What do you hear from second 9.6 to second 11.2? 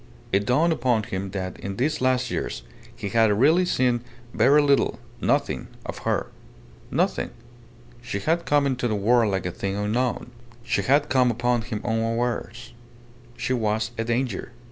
unknown. She had